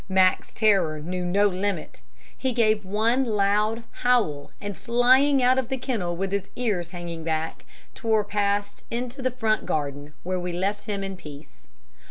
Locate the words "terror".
0.51-0.99